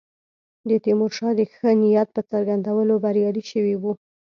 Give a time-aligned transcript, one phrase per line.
[0.69, 3.91] د تیمورشاه د ښه نیت په څرګندولو بریالي شوي وو.